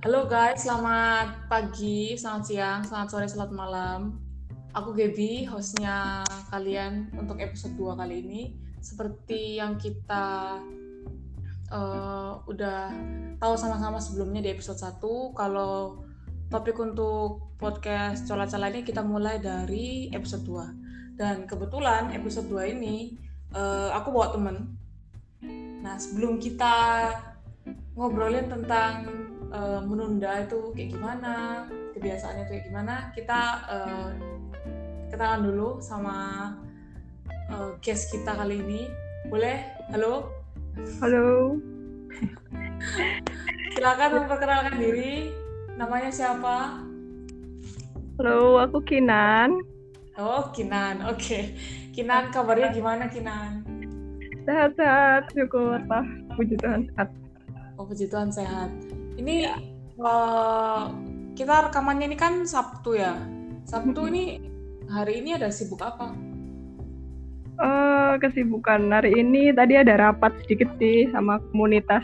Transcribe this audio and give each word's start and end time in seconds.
Halo 0.00 0.24
guys, 0.24 0.64
selamat 0.64 1.44
pagi, 1.52 2.16
selamat 2.16 2.44
siang, 2.48 2.80
selamat 2.88 3.08
sore, 3.12 3.28
selamat 3.28 3.52
malam. 3.52 4.16
Aku 4.72 4.96
Gaby, 4.96 5.44
hostnya 5.44 6.24
kalian 6.48 7.12
untuk 7.20 7.36
episode 7.36 7.76
2 7.76 8.00
kali 8.00 8.24
ini. 8.24 8.56
Seperti 8.80 9.60
yang 9.60 9.76
kita 9.76 10.56
uh, 11.68 12.32
udah 12.48 12.96
tahu 13.44 13.54
sama-sama 13.60 14.00
sebelumnya 14.00 14.40
di 14.40 14.56
episode 14.56 14.80
1, 14.80 15.04
kalau 15.36 16.00
topik 16.48 16.80
untuk 16.80 17.52
podcast 17.60 18.24
Cola-Cola 18.24 18.72
ini 18.72 18.80
kita 18.80 19.04
mulai 19.04 19.36
dari 19.36 20.08
episode 20.16 20.48
2. 20.48 21.20
Dan 21.20 21.44
kebetulan 21.44 22.16
episode 22.16 22.48
2 22.48 22.72
ini 22.72 23.20
uh, 23.52 23.92
aku 23.92 24.16
bawa 24.16 24.32
temen. 24.32 24.80
Nah, 25.84 26.00
sebelum 26.00 26.40
kita 26.40 27.04
ngobrolin 27.92 28.48
tentang 28.48 29.29
uh, 29.50 29.82
menunda 29.84 30.46
itu 30.46 30.72
kayak 30.74 30.90
gimana, 30.96 31.34
kebiasaannya 31.94 32.42
itu 32.46 32.52
kayak 32.56 32.66
gimana, 32.70 32.94
kita 33.14 33.40
uh, 33.66 34.08
kenalan 35.10 35.42
dulu 35.50 35.68
sama 35.82 36.16
uh, 37.50 37.74
guest 37.82 38.14
kita 38.14 38.34
kali 38.34 38.62
ini. 38.62 38.82
Boleh? 39.28 39.62
Halo? 39.92 40.30
Halo. 41.02 41.58
Silakan 43.76 44.10
memperkenalkan 44.24 44.76
diri. 44.80 45.34
Namanya 45.76 46.10
siapa? 46.12 46.84
Halo, 48.20 48.60
aku 48.60 48.84
Kinan. 48.84 49.64
Oh, 50.20 50.52
Kinan. 50.52 51.00
Oke. 51.08 51.16
Okay. 51.16 51.44
Kinan, 51.90 52.28
kabarnya 52.28 52.68
gimana, 52.68 53.08
Kinan? 53.08 53.64
Sehat-sehat, 54.44 55.32
syukur. 55.32 55.80
Puji 56.36 56.56
Tuhan 56.60 56.84
sehat. 56.92 57.08
Oh, 57.80 57.84
puji 57.88 58.04
Tuhan 58.08 58.28
sehat. 58.28 58.68
Ini 59.20 59.34
ya. 59.44 59.56
uh, 60.00 60.88
kita 61.36 61.68
rekamannya 61.68 62.08
ini 62.08 62.16
kan 62.16 62.48
Sabtu 62.48 62.96
ya. 62.96 63.20
Sabtu 63.68 64.08
ini 64.08 64.40
hari 64.88 65.20
ini 65.20 65.36
ada 65.36 65.52
sibuk 65.52 65.84
apa? 65.84 66.16
Uh, 67.60 68.16
kesibukan 68.16 68.88
hari 68.88 69.12
ini 69.20 69.52
tadi 69.52 69.76
ada 69.76 70.00
rapat 70.00 70.32
sedikit 70.40 70.72
sih 70.80 71.04
sama 71.12 71.36
komunitas 71.52 72.00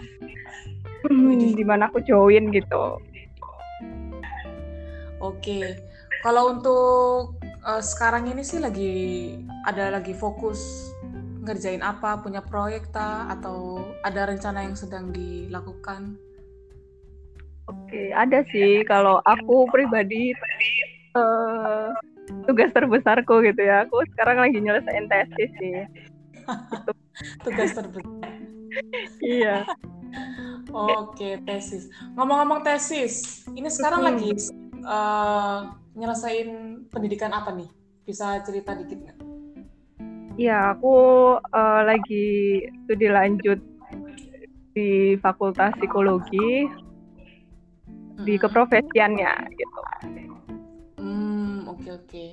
hmm, 1.08 1.56
di 1.56 1.64
mana 1.64 1.88
aku 1.88 2.04
join 2.04 2.52
gitu. 2.52 3.00
Oke, 5.16 5.80
kalau 6.20 6.52
untuk 6.52 7.40
uh, 7.64 7.80
sekarang 7.80 8.28
ini 8.28 8.44
sih 8.44 8.60
lagi 8.60 8.92
ada 9.64 9.88
lagi 9.88 10.12
fokus 10.12 10.92
ngerjain 11.48 11.80
apa, 11.80 12.20
punya 12.20 12.44
proyek 12.44 12.92
ta 12.92 13.24
atau 13.32 13.80
ada 14.04 14.28
rencana 14.28 14.68
yang 14.68 14.76
sedang 14.76 15.08
dilakukan? 15.08 16.20
Oke, 17.66 18.14
ada 18.14 18.46
sih. 18.50 18.86
Kalau 18.86 19.18
aku 19.26 19.66
pribadi 19.74 20.30
uh, 21.18 21.90
tugas 22.46 22.70
terbesarku 22.70 23.42
gitu 23.42 23.62
ya. 23.62 23.86
Aku 23.86 24.02
sekarang 24.14 24.42
lagi 24.42 24.58
nyelesain 24.62 25.06
tesis 25.10 25.50
sih. 25.58 25.74
tugas 27.44 27.74
terbesar. 27.74 28.30
iya. 29.38 29.66
Oke, 30.70 31.42
tesis. 31.42 31.90
Ngomong-ngomong 32.14 32.62
tesis, 32.62 33.46
ini 33.54 33.66
sekarang 33.66 34.04
hmm. 34.04 34.08
lagi 34.08 34.30
uh, 34.86 35.74
nyelesain 35.98 36.82
pendidikan 36.90 37.34
apa 37.34 37.50
nih? 37.54 37.68
Bisa 38.06 38.38
cerita 38.46 38.78
dikit 38.78 39.02
nggak? 39.02 39.18
Iya, 40.36 40.76
aku 40.76 40.96
uh, 41.40 41.82
lagi 41.82 42.60
studi 42.84 43.08
lanjut 43.08 43.58
di 44.76 45.16
Fakultas 45.24 45.72
Psikologi 45.80 46.68
di 48.24 48.34
keprofesiannya 48.40 49.32
gitu. 49.52 49.80
Hmm, 51.02 51.68
oke 51.68 51.82
okay, 51.82 51.92
oke. 51.92 52.08
Okay. 52.08 52.28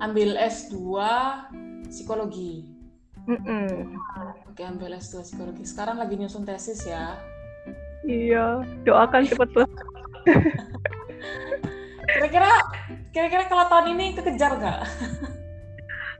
Ambil 0.00 0.36
S2 0.38 0.76
psikologi. 1.90 2.68
Mm 3.26 3.40
-mm. 3.42 3.70
Oke, 4.52 4.62
ambil 4.62 4.94
S2 4.96 5.26
psikologi. 5.26 5.66
Sekarang 5.66 5.98
lagi 5.98 6.14
nyusun 6.14 6.46
tesis 6.46 6.86
ya. 6.86 7.18
Iya, 8.06 8.62
doakan 8.86 9.26
cepet 9.26 9.48
tuh. 9.50 9.66
kira-kira 12.16 12.50
kira-kira 13.10 13.44
kalau 13.50 13.66
tahun 13.68 13.98
ini 13.98 14.14
kekejar 14.14 14.56
nggak? 14.56 14.80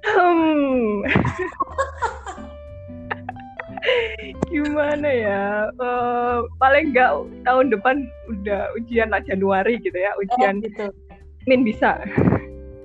hmm 0.07 1.03
gimana 4.49 5.09
ya? 5.09 5.45
Uh, 5.77 6.47
paling 6.61 6.93
nggak 6.93 7.11
tahun 7.45 7.67
depan 7.73 7.97
udah 8.31 8.73
ujian 8.79 9.13
lah 9.13 9.21
Januari 9.25 9.79
gitu 9.81 9.97
ya 9.97 10.13
ujian. 10.21 10.61
Oh, 10.61 10.65
gitu. 10.65 10.87
min 11.47 11.63
bisa. 11.63 12.03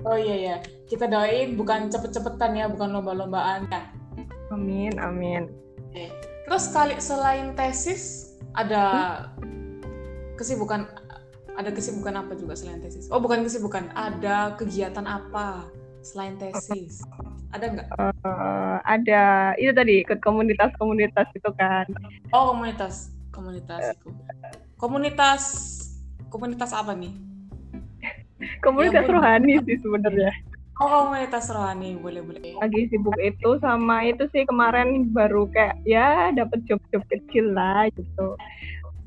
Oh 0.05 0.17
iya 0.17 0.35
ya 0.37 0.55
kita 0.89 1.07
doain 1.07 1.55
bukan 1.55 1.87
cepet-cepetan 1.87 2.57
ya 2.57 2.65
bukan 2.67 2.93
lomba-lombaan 2.93 3.69
ya. 3.69 3.89
Amin 4.51 4.97
amin. 4.99 5.49
Oke. 5.91 6.11
terus 6.47 6.67
kali 6.75 6.99
selain 6.99 7.55
tesis 7.55 8.35
ada 8.59 8.83
hmm? 9.39 10.35
kesibukan 10.35 10.83
ada 11.55 11.69
kesibukan 11.71 12.19
apa 12.19 12.35
juga 12.35 12.59
selain 12.59 12.83
tesis? 12.83 13.07
Oh 13.07 13.23
bukan 13.23 13.45
kesibukan 13.45 13.87
ada 13.95 14.55
kegiatan 14.59 15.07
apa 15.07 15.69
selain 16.01 16.35
tesis 16.37 17.01
ada 17.51 17.65
nggak? 17.67 17.87
Uh, 17.99 18.77
ada 18.87 19.53
itu 19.59 19.71
tadi 19.75 19.93
ikut 20.07 20.19
komunitas-komunitas 20.23 21.27
itu 21.35 21.51
kan. 21.59 21.85
Oh 22.31 22.55
komunitas, 22.55 23.11
komunitas 23.29 23.91
itu. 23.95 24.09
Komunitas, 24.79 25.43
komunitas 26.31 26.71
apa 26.71 26.95
nih? 26.95 27.13
komunitas 28.65 29.05
ya, 29.05 29.13
rohani 29.13 29.61
sih 29.67 29.77
sebenarnya. 29.83 30.31
Oh 30.81 30.89
komunitas 31.05 31.51
rohani 31.51 31.99
boleh 31.99 32.23
boleh. 32.23 32.57
Lagi 32.57 32.89
sibuk 32.89 33.19
itu 33.19 33.59
sama 33.61 34.07
itu 34.07 34.25
sih 34.31 34.47
kemarin 34.47 35.11
baru 35.11 35.45
kayak 35.51 35.77
ya 35.85 36.31
dapat 36.33 36.63
job-job 36.65 37.03
kecil 37.11 37.53
lah 37.53 37.91
gitu. 37.93 38.39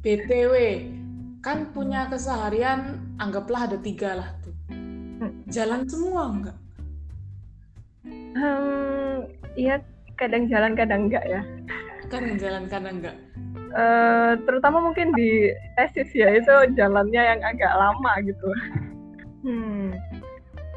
btw 0.04 0.84
kan 1.40 1.72
punya 1.72 2.12
keseharian 2.12 3.00
anggaplah 3.16 3.72
ada 3.72 3.80
tiga 3.80 4.20
lah 4.20 4.28
tuh. 4.44 4.54
Hmm. 4.68 5.42
Jalan 5.48 5.88
semua 5.88 6.28
enggak? 6.28 6.56
Hmm, 8.06 9.28
iya 9.56 9.80
kadang 10.20 10.46
jalan 10.48 10.76
kadang 10.76 11.08
enggak 11.08 11.24
ya. 11.26 11.40
Kadang 12.12 12.36
jalan 12.36 12.64
kadang 12.68 13.00
enggak. 13.00 13.16
Uh, 13.74 14.38
terutama 14.46 14.78
mungkin 14.78 15.10
di 15.18 15.50
tesis 15.74 16.06
ya 16.14 16.30
itu 16.30 16.76
jalannya 16.78 17.22
yang 17.34 17.40
agak 17.42 17.72
lama 17.74 18.12
gitu. 18.22 18.48
Hmm, 19.42 19.98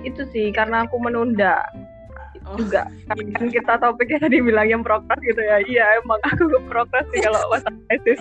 itu 0.06 0.22
sih 0.34 0.50
karena 0.54 0.86
aku 0.86 0.98
menunda 1.02 1.62
oh, 2.48 2.58
juga 2.58 2.88
iya. 3.18 3.36
kan 3.38 3.48
kita 3.52 3.74
topiknya 3.80 4.20
tadi 4.22 4.38
bilang 4.40 4.68
yang 4.70 4.82
prokras 4.86 5.20
gitu 5.22 5.42
ya 5.42 5.58
iya 5.66 5.86
emang 6.04 6.20
aku 6.24 6.44
prokras 6.68 7.06
sih 7.14 7.22
kalau 7.24 7.42
masa 7.52 7.70
tesis 7.92 8.20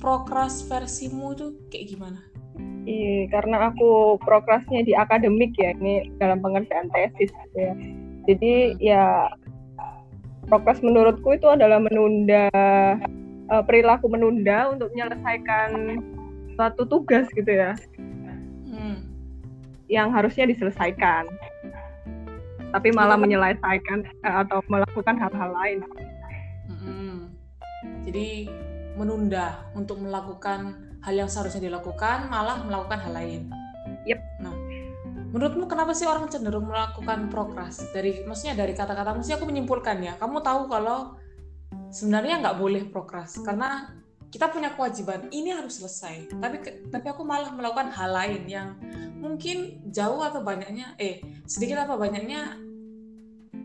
prokras 0.00 0.64
versimu 0.66 1.36
tuh 1.36 1.54
kayak 1.72 1.96
gimana 1.96 2.20
Iya, 2.88 3.28
karena 3.28 3.68
aku 3.68 4.16
prokrasnya 4.24 4.80
di 4.82 4.96
akademik 4.96 5.52
ya, 5.60 5.76
ini 5.76 6.08
dalam 6.16 6.40
pengerjaan 6.40 6.88
tesis 6.90 7.28
gitu 7.28 7.56
ya. 7.60 7.74
Jadi 8.24 8.54
ya 8.80 9.28
prokras 10.48 10.80
menurutku 10.80 11.36
itu 11.36 11.46
adalah 11.46 11.78
menunda 11.78 12.48
uh, 13.52 13.62
perilaku 13.62 14.08
menunda 14.08 14.72
untuk 14.72 14.90
menyelesaikan 14.96 16.00
suatu 16.56 16.82
tugas 16.88 17.28
gitu 17.36 17.52
ya. 17.52 17.76
Hmm. 18.66 19.06
Yang 19.92 20.08
harusnya 20.16 20.44
diselesaikan. 20.48 21.28
Tapi 22.70 22.88
malah 22.94 23.20
menyelesaikan 23.20 24.08
uh, 24.24 24.46
atau 24.46 24.64
melakukan 24.72 25.20
hal-hal 25.20 25.50
lain. 25.52 25.78
Hmm. 26.66 27.16
Jadi 28.08 28.48
menunda 28.98 29.68
untuk 29.78 30.02
melakukan 30.02 30.89
hal 31.00 31.14
yang 31.16 31.28
seharusnya 31.28 31.68
dilakukan 31.68 32.28
malah 32.28 32.60
melakukan 32.64 33.00
hal 33.00 33.12
lain. 33.16 33.42
Yep. 34.04 34.20
Nah, 34.44 34.54
menurutmu 35.32 35.64
kenapa 35.68 35.96
sih 35.96 36.04
orang 36.04 36.28
cenderung 36.28 36.68
melakukan 36.68 37.32
prokras? 37.32 37.80
Dari 37.92 38.24
maksudnya 38.24 38.56
dari 38.56 38.76
kata-kata 38.76 39.16
mesti 39.16 39.36
aku 39.36 39.48
menyimpulkan 39.48 39.96
ya. 40.04 40.12
Kamu 40.20 40.44
tahu 40.44 40.68
kalau 40.68 41.16
sebenarnya 41.90 42.40
nggak 42.44 42.56
boleh 42.60 42.82
prokras 42.88 43.40
karena 43.40 43.90
kita 44.30 44.46
punya 44.46 44.70
kewajiban 44.76 45.26
ini 45.34 45.50
harus 45.50 45.82
selesai. 45.82 46.30
Tapi 46.38 46.56
tapi 46.88 47.06
aku 47.10 47.26
malah 47.26 47.50
melakukan 47.50 47.90
hal 47.90 48.10
lain 48.14 48.42
yang 48.46 48.68
mungkin 49.18 49.82
jauh 49.90 50.22
atau 50.22 50.40
banyaknya 50.40 50.96
eh 50.96 51.20
sedikit 51.44 51.84
apa 51.84 51.98
banyaknya 51.98 52.56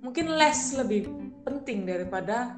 mungkin 0.02 0.36
less 0.36 0.76
lebih 0.76 1.08
penting 1.46 1.86
daripada 1.86 2.58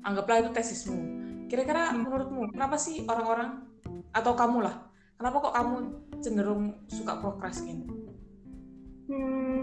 anggaplah 0.00 0.48
itu 0.48 0.50
tesismu. 0.56 1.00
Kira-kira 1.46 1.92
menurutmu 1.92 2.56
kenapa 2.56 2.80
sih 2.80 3.04
orang-orang 3.04 3.69
atau 4.10 4.32
kamu 4.34 4.66
lah 4.66 4.76
kenapa 5.16 5.36
kok 5.42 5.54
kamu 5.54 5.76
cenderung 6.20 6.64
suka 6.90 7.18
prokrastin 7.18 7.86
hmm, 9.08 9.62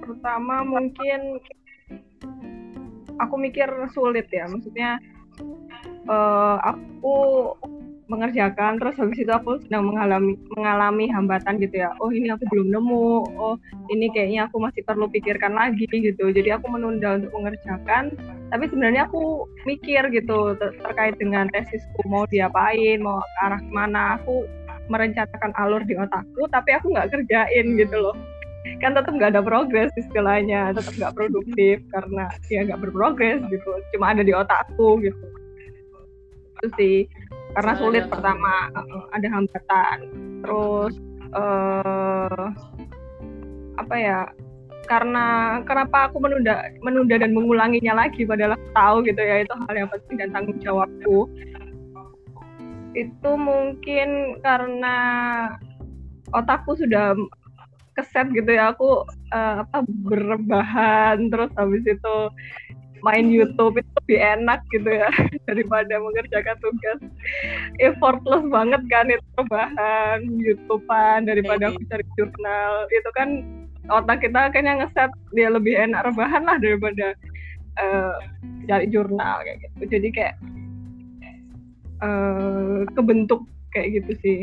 pertama 0.00 0.64
mungkin 0.66 1.40
aku 3.18 3.34
mikir 3.38 3.68
sulit 3.92 4.26
ya. 4.30 4.48
Maksudnya 4.50 4.98
uh, 6.08 6.58
aku 6.62 7.16
mengerjakan 8.04 8.76
terus 8.76 9.00
habis 9.00 9.16
itu 9.16 9.32
aku 9.32 9.56
sedang 9.64 9.88
mengalami 9.88 10.36
mengalami 10.52 11.08
hambatan 11.08 11.56
gitu 11.56 11.84
ya. 11.84 11.90
Oh 12.02 12.12
ini 12.12 12.28
aku 12.32 12.44
belum 12.52 12.68
nemu. 12.74 13.08
Oh 13.38 13.56
ini 13.88 14.12
kayaknya 14.12 14.50
aku 14.50 14.60
masih 14.60 14.82
perlu 14.84 15.08
pikirkan 15.08 15.56
lagi 15.56 15.88
gitu. 15.88 16.28
Jadi 16.30 16.52
aku 16.52 16.68
menunda 16.68 17.16
untuk 17.16 17.32
mengerjakan 17.32 18.12
tapi 18.54 18.70
sebenarnya 18.70 19.10
aku 19.10 19.50
mikir 19.66 20.14
gitu 20.14 20.54
ter 20.54 20.70
terkait 20.78 21.18
dengan 21.18 21.50
tesisku 21.50 22.06
mau 22.06 22.22
diapain 22.30 23.02
mau 23.02 23.18
ke 23.18 23.38
arah 23.42 23.62
mana 23.74 24.14
aku 24.14 24.46
merencanakan 24.86 25.50
alur 25.58 25.82
di 25.82 25.98
otakku 25.98 26.46
tapi 26.54 26.70
aku 26.70 26.94
nggak 26.94 27.10
kerjain 27.10 27.66
gitu 27.74 27.96
loh. 27.98 28.14
Kan 28.78 28.94
tetap 28.94 29.10
nggak 29.10 29.34
ada 29.34 29.42
progres 29.42 29.90
istilahnya 29.98 30.70
tetap 30.70 30.94
nggak 30.94 31.14
produktif 31.18 31.82
karena 31.90 32.30
ya 32.46 32.62
nggak 32.62 32.78
berprogres 32.78 33.42
gitu 33.50 33.70
cuma 33.90 34.14
ada 34.14 34.22
di 34.22 34.30
otakku 34.30 35.02
gitu. 35.02 35.26
Itu 36.62 36.66
sih 36.78 36.96
karena 37.58 37.74
sulit 37.74 38.06
pertama 38.06 38.70
ada 39.10 39.28
hambatan. 39.34 39.98
Terus 40.46 40.94
uh, 41.34 42.54
apa 43.82 43.94
ya 43.98 44.30
karena 44.84 45.58
kenapa 45.64 46.08
aku 46.08 46.20
menunda 46.20 46.68
menunda 46.84 47.16
dan 47.18 47.32
mengulanginya 47.32 48.06
lagi 48.06 48.24
padahal 48.24 48.56
aku 48.56 48.68
tahu 48.72 48.96
gitu 49.08 49.20
ya 49.20 49.36
itu 49.42 49.54
hal 49.54 49.74
yang 49.74 49.90
penting 49.90 50.16
dan 50.20 50.28
tanggung 50.32 50.58
jawabku. 50.60 51.28
Itu 52.94 53.30
mungkin 53.34 54.38
karena 54.44 54.96
otakku 56.30 56.78
sudah 56.78 57.18
keset 57.94 58.26
gitu 58.34 58.50
ya 58.50 58.74
aku 58.74 59.06
uh, 59.30 59.62
apa 59.62 59.86
berbahan 59.86 61.30
terus 61.30 61.50
habis 61.54 61.86
itu 61.86 62.16
main 63.04 63.28
YouTube 63.28 63.76
itu 63.76 63.90
lebih 64.00 64.18
enak 64.18 64.64
gitu 64.72 64.88
ya 64.88 65.12
daripada 65.48 66.00
mengerjakan 66.00 66.56
tugas. 66.58 67.00
Effortless 67.78 68.44
banget 68.48 68.82
kan 68.88 69.06
itu 69.12 69.28
rebahan 69.36 70.20
YouTubean 70.40 71.28
daripada 71.28 71.68
aku 71.68 71.84
cari 71.92 72.04
jurnal. 72.16 72.88
Itu 72.88 73.10
kan 73.12 73.28
otak 73.88 74.24
kita 74.24 74.48
kayaknya 74.52 74.84
ngeset 74.84 75.10
dia 75.36 75.48
lebih 75.52 75.76
enak 75.76 76.08
rebahan 76.08 76.42
lah 76.44 76.56
daripada 76.56 77.12
uh, 77.80 78.16
cari 78.64 78.86
jurnal 78.88 79.44
kayak 79.44 79.58
gitu 79.68 79.82
jadi 79.98 80.08
kayak 80.12 80.34
uh, 82.00 82.88
kebentuk 82.96 83.44
kayak 83.76 84.00
gitu 84.00 84.12
sih 84.24 84.40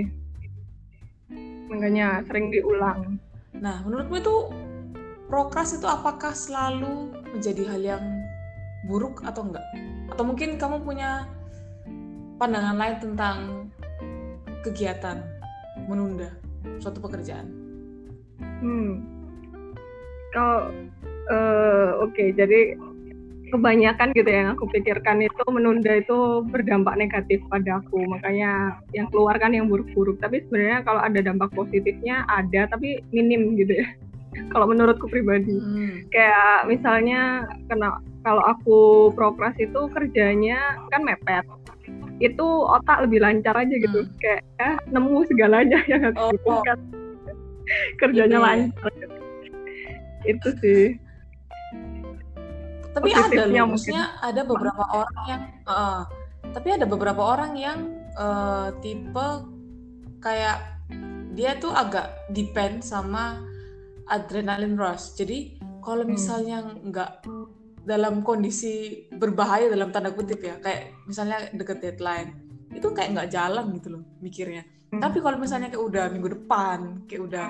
makanya 1.71 2.21
sering 2.27 2.51
diulang 2.53 3.17
nah 3.57 3.81
menurutmu 3.85 4.15
itu 4.19 4.35
prokras 5.31 5.71
itu 5.71 5.87
apakah 5.87 6.35
selalu 6.35 7.15
menjadi 7.31 7.63
hal 7.71 7.81
yang 7.81 8.05
buruk 8.85 9.23
atau 9.23 9.47
enggak? 9.47 9.63
Atau 10.11 10.27
mungkin 10.27 10.59
kamu 10.59 10.83
punya 10.83 11.23
pandangan 12.35 12.75
lain 12.75 12.95
tentang 12.99 13.37
kegiatan 14.65 15.23
menunda 15.87 16.35
suatu 16.83 16.99
pekerjaan? 16.99 17.47
Hmm. 18.59 19.20
Kalau 20.31 20.71
uh, 21.31 21.89
oke, 21.99 22.15
okay, 22.15 22.31
jadi 22.31 22.75
kebanyakan 23.51 24.15
gitu 24.15 24.31
yang 24.31 24.55
aku 24.55 24.65
pikirkan 24.71 25.19
itu 25.27 25.43
menunda 25.51 25.99
itu 25.99 26.41
berdampak 26.47 26.95
negatif 26.95 27.43
pada 27.51 27.83
aku 27.83 27.99
makanya 28.07 28.79
yang 28.95 29.11
keluar 29.11 29.35
kan 29.37 29.51
yang 29.51 29.67
buruk-buruk 29.67 30.17
tapi 30.23 30.39
sebenarnya 30.47 30.87
kalau 30.87 31.03
ada 31.03 31.19
dampak 31.19 31.51
positifnya 31.51 32.23
ada 32.31 32.71
tapi 32.71 33.03
minim 33.11 33.59
gitu 33.59 33.83
ya 33.83 33.87
kalau 34.55 34.71
menurutku 34.71 35.11
pribadi 35.11 35.59
hmm. 35.59 36.07
kayak 36.15 36.71
misalnya 36.71 37.45
kena 37.67 37.99
kalau 38.23 38.43
aku 38.47 39.11
prokras 39.13 39.53
itu 39.59 39.91
kerjanya 39.91 40.79
kan 40.87 41.03
mepet 41.03 41.43
itu 42.23 42.47
otak 42.69 43.03
lebih 43.03 43.19
lancar 43.19 43.57
aja 43.59 43.75
gitu 43.75 44.07
hmm. 44.07 44.15
kayak 44.23 44.41
eh, 44.63 44.77
nemu 44.87 45.27
segalanya 45.27 45.79
yang 45.91 46.07
aku 46.07 46.23
oh. 46.23 46.31
butuhkan 46.39 46.79
kerjanya 47.99 48.39
Ini. 48.39 48.45
lancar 48.47 48.91
gitu. 48.95 49.20
Itu 50.25 50.49
sih. 50.61 50.83
Tapi 52.91 53.09
ada 53.15 53.47
loh 53.47 53.71
maksudnya 53.71 54.19
ada 54.19 54.41
beberapa 54.43 54.83
orang 54.91 55.19
yang 55.27 55.41
uh, 55.63 56.03
tapi 56.51 56.75
ada 56.75 56.83
beberapa 56.83 57.23
orang 57.23 57.55
yang 57.55 57.79
uh, 58.19 58.75
tipe 58.83 59.27
kayak 60.19 60.59
dia 61.31 61.55
tuh 61.55 61.71
agak 61.71 62.11
depend 62.35 62.83
sama 62.83 63.39
adrenalin 64.11 64.75
rush. 64.75 65.15
Jadi 65.15 65.55
kalau 65.79 66.03
hmm. 66.03 66.11
misalnya 66.11 66.57
nggak 66.83 67.11
dalam 67.87 68.21
kondisi 68.21 69.07
berbahaya 69.15 69.71
dalam 69.71 69.89
tanda 69.89 70.13
kutip 70.13 70.37
ya 70.43 70.59
kayak 70.61 70.93
misalnya 71.09 71.49
deket 71.55 71.81
deadline 71.81 72.37
itu 72.69 72.87
kayak 72.93 73.17
nggak 73.17 73.31
jalan 73.33 73.65
gitu 73.79 73.97
loh 73.97 74.03
mikirnya. 74.21 74.63
Hmm. 74.91 74.99
tapi 74.99 75.23
kalau 75.23 75.39
misalnya 75.39 75.71
kayak 75.71 75.87
udah 75.87 76.05
minggu 76.11 76.29
depan 76.35 77.07
kayak 77.07 77.23
udah 77.31 77.47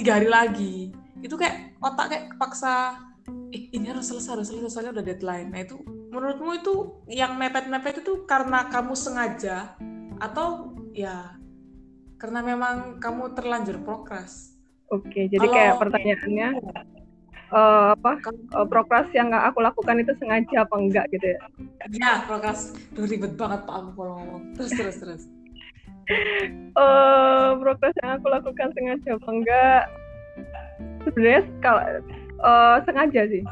tiga 0.00 0.16
hari 0.16 0.28
lagi 0.32 0.76
itu 1.20 1.34
kayak 1.36 1.76
otak 1.80 2.06
kayak 2.12 2.24
paksa 2.36 2.96
eh 3.52 3.68
ini 3.76 3.86
harus 3.92 4.08
selesai 4.08 4.30
harus 4.36 4.46
selesai 4.50 4.70
soalnya 4.70 5.00
udah 5.00 5.04
deadline 5.04 5.48
nah 5.52 5.60
itu 5.60 5.76
menurutmu 6.10 6.50
itu 6.58 6.74
yang 7.06 7.38
mepet-mepet 7.38 8.02
itu 8.02 8.24
karena 8.26 8.66
kamu 8.72 8.94
sengaja 8.96 9.76
atau 10.18 10.74
ya 10.96 11.38
karena 12.20 12.44
memang 12.44 12.98
kamu 12.98 13.32
terlanjur 13.36 13.80
prokras 13.84 14.58
oke 14.90 15.20
jadi 15.30 15.38
Kalau, 15.40 15.54
kayak 15.54 15.74
pertanyaannya 15.78 16.48
uh, 17.54 17.94
apa 17.94 18.18
uh, 18.54 18.66
prokras 18.66 19.06
yang 19.12 19.30
aku 19.34 19.62
lakukan 19.62 20.02
itu 20.02 20.14
sengaja 20.18 20.64
apa 20.64 20.74
enggak 20.78 21.06
gitu 21.14 21.26
ya? 21.36 21.40
Ya 21.90 22.12
prokras, 22.24 22.74
Duh, 22.94 23.06
ribet 23.06 23.34
banget 23.34 23.66
pak 23.66 23.74
aku 23.74 23.90
kalau 23.98 24.14
ngomong. 24.22 24.42
Terus 24.56 24.70
terus 24.74 24.96
terus. 24.98 25.22
uh, 26.80 27.58
prokras 27.58 27.94
yang 28.02 28.10
aku 28.18 28.26
lakukan 28.30 28.68
sengaja 28.74 29.08
apa 29.18 29.28
enggak? 29.30 29.82
Sebenarnya 31.06 31.42
kalau 31.64 31.82
uh, 32.44 32.76
sengaja 32.84 33.22
sih. 33.28 33.42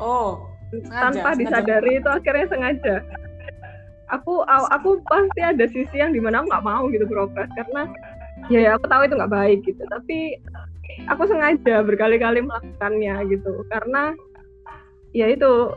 Oh. 0.00 0.50
Sengaja, 0.74 1.22
tanpa 1.22 1.30
disadari 1.38 2.02
itu 2.02 2.08
akhirnya 2.10 2.46
sengaja. 2.50 2.94
Aku 4.12 4.44
aku 4.46 5.00
pasti 5.08 5.40
ada 5.40 5.64
sisi 5.70 5.96
yang 5.96 6.12
di 6.12 6.20
mana 6.20 6.42
aku 6.42 6.50
nggak 6.50 6.66
mau 6.66 6.84
gitu 6.92 7.06
prokras 7.08 7.48
karena 7.56 7.88
ya 8.52 8.76
aku 8.76 8.84
tahu 8.90 9.08
itu 9.08 9.14
nggak 9.16 9.32
baik 9.32 9.60
gitu 9.64 9.82
tapi 9.88 10.36
aku 11.08 11.24
sengaja 11.24 11.80
berkali-kali 11.80 12.44
melakukannya 12.44 13.14
gitu 13.32 13.64
karena 13.72 14.12
ya 15.16 15.32
itu 15.32 15.72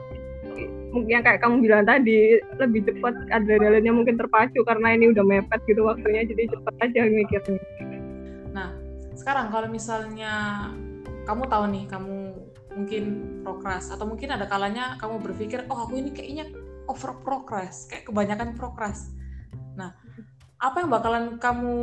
mungkin 0.91 1.19
yang 1.19 1.25
kayak 1.25 1.43
kamu 1.43 1.61
bilang 1.61 1.85
tadi 1.85 2.41
lebih 2.57 2.81
cepat 2.87 3.13
adrenalinnya 3.29 3.93
mungkin 3.93 4.17
terpacu 4.17 4.65
karena 4.65 4.97
ini 4.97 5.13
udah 5.13 5.23
mepet 5.23 5.61
gitu 5.69 5.85
waktunya 5.85 6.25
jadi 6.25 6.49
cepat 6.49 6.73
aja 6.81 6.99
mikirnya. 7.05 7.59
Sekarang 9.17 9.49
kalau 9.49 9.67
misalnya 9.67 10.67
kamu 11.25 11.43
tahu 11.49 11.63
nih 11.73 11.85
kamu 11.89 12.17
mungkin 12.77 13.03
progress 13.41 13.89
atau 13.89 14.05
mungkin 14.05 14.29
ada 14.37 14.45
kalanya 14.45 14.95
kamu 15.01 15.17
berpikir 15.25 15.65
oh 15.67 15.81
aku 15.81 15.97
ini 15.97 16.13
kayaknya 16.13 16.45
over 16.85 17.17
progress 17.25 17.89
kayak 17.89 18.05
kebanyakan 18.05 18.53
progress. 18.53 19.09
Nah 19.73 19.97
apa 20.61 20.85
yang 20.85 20.93
bakalan 20.93 21.41
kamu 21.41 21.75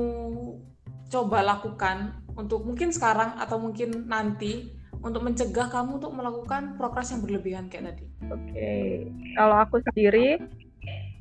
coba 1.11 1.43
lakukan 1.43 2.23
untuk 2.35 2.63
mungkin 2.67 2.91
sekarang 2.91 3.39
atau 3.39 3.59
mungkin 3.59 4.07
nanti 4.07 4.75
untuk 5.05 5.21
mencegah 5.21 5.69
kamu 5.69 6.01
untuk 6.01 6.17
melakukan 6.17 6.81
progres 6.81 7.13
yang 7.13 7.21
berlebihan 7.21 7.69
kayak 7.69 7.93
tadi? 7.93 8.07
Oke, 8.33 8.51
okay. 8.51 8.89
kalau 9.37 9.61
aku 9.61 9.77
sendiri, 9.85 10.41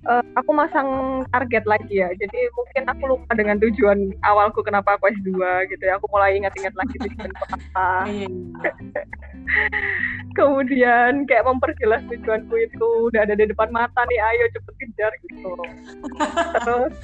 uh, 0.08 0.24
aku 0.36 0.52
masang 0.52 1.22
target 1.32 1.64
lagi 1.68 2.04
ya. 2.04 2.10
Jadi 2.16 2.40
mungkin 2.56 2.84
aku 2.90 3.04
lupa 3.16 3.32
dengan 3.36 3.58
tujuan 3.60 4.12
awalku 4.24 4.64
kenapa 4.64 4.98
aku 4.98 5.12
S2 5.12 5.32
gitu 5.72 5.84
ya. 5.84 6.00
Aku 6.00 6.08
mulai 6.12 6.40
ingat-ingat 6.40 6.74
lagi 6.76 6.96
tujuan 7.00 7.32
apa. 7.56 7.90
Iya. 8.10 8.28
Kemudian 10.38 11.30
kayak 11.30 11.46
memperjelas 11.46 12.02
tujuanku 12.10 12.56
itu 12.58 12.88
udah 13.12 13.28
ada 13.28 13.38
di 13.38 13.46
depan 13.46 13.70
mata 13.70 14.02
nih, 14.10 14.20
ayo 14.20 14.46
cepet 14.56 14.74
kejar 14.82 15.12
gitu. 15.30 15.54
Terus 16.66 16.94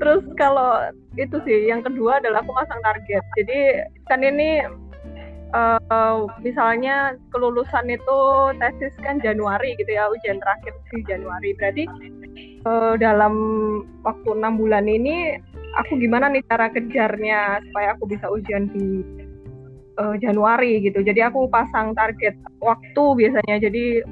Terus 0.00 0.24
kalau 0.36 0.92
itu 1.16 1.36
sih 1.48 1.70
yang 1.70 1.80
kedua 1.80 2.20
adalah 2.20 2.44
aku 2.44 2.52
pasang 2.52 2.80
target. 2.84 3.24
Jadi 3.40 3.58
kan 4.10 4.20
ini 4.20 4.60
uh, 5.54 6.26
misalnya 6.42 7.14
kelulusan 7.30 7.86
itu 7.88 8.18
tesis 8.58 8.94
kan 9.00 9.22
Januari 9.22 9.78
gitu 9.78 9.94
ya 9.94 10.10
ujian 10.10 10.42
terakhir 10.42 10.74
di 10.90 10.98
Januari. 11.06 11.54
Berarti 11.54 11.84
uh, 12.66 12.94
dalam 12.98 13.34
waktu 14.02 14.28
enam 14.34 14.58
bulan 14.58 14.90
ini 14.90 15.38
aku 15.78 15.96
gimana 16.02 16.28
nih 16.28 16.42
cara 16.50 16.66
kejarnya 16.74 17.62
supaya 17.70 17.94
aku 17.94 18.10
bisa 18.10 18.26
ujian 18.28 18.66
di 18.74 19.06
uh, 20.02 20.18
Januari 20.18 20.82
gitu. 20.82 21.00
Jadi 21.00 21.22
aku 21.22 21.46
pasang 21.48 21.94
target 21.94 22.34
waktu 22.58 23.04
biasanya. 23.14 23.62
Jadi 23.62 24.02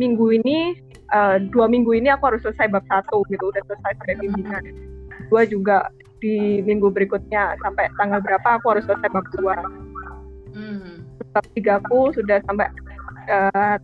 minggu 0.00 0.40
ini 0.40 0.74
uh, 1.12 1.36
dua 1.50 1.66
minggu 1.68 1.92
ini 1.94 2.08
aku 2.08 2.32
harus 2.32 2.42
selesai 2.42 2.70
bab 2.70 2.84
satu 2.88 3.22
gitu 3.28 3.50
udah 3.50 3.62
selesai 3.66 3.92
sampai 4.00 4.16
bimbingan 4.22 4.64
dua 5.28 5.42
juga 5.46 5.90
di 6.20 6.60
minggu 6.64 6.92
berikutnya 6.92 7.56
sampai 7.64 7.88
tanggal 7.96 8.20
berapa 8.20 8.48
aku 8.60 8.66
harus 8.76 8.84
selesai 8.88 9.08
bab 9.12 9.26
dua 9.36 9.56
hmm. 10.54 11.06
bab 11.32 11.44
tiga 11.54 11.78
aku 11.78 12.14
sudah 12.14 12.42
sampai 12.46 12.66
uh, 13.30 13.76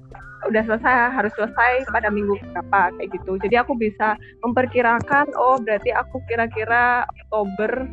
udah 0.47 0.63
selesai 0.63 0.95
harus 1.17 1.33
selesai 1.35 1.91
pada 1.91 2.13
minggu 2.13 2.39
berapa 2.53 2.95
kayak 2.99 3.09
gitu. 3.19 3.41
Jadi 3.41 3.57
aku 3.59 3.75
bisa 3.75 4.15
memperkirakan 4.45 5.33
oh 5.35 5.59
berarti 5.59 5.91
aku 5.91 6.23
kira-kira 6.31 7.09
Oktober 7.27 7.89